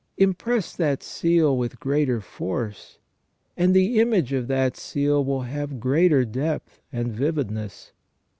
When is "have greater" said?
5.43-6.25